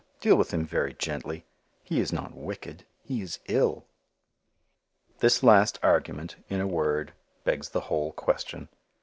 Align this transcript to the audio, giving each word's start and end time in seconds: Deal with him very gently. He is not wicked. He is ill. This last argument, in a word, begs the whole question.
Deal 0.19 0.35
with 0.35 0.51
him 0.51 0.65
very 0.65 0.95
gently. 0.95 1.45
He 1.83 1.99
is 1.99 2.11
not 2.11 2.33
wicked. 2.33 2.85
He 3.03 3.21
is 3.21 3.37
ill. 3.47 3.85
This 5.19 5.43
last 5.43 5.77
argument, 5.83 6.37
in 6.49 6.59
a 6.59 6.65
word, 6.65 7.13
begs 7.43 7.69
the 7.69 7.81
whole 7.81 8.11
question. 8.11 8.69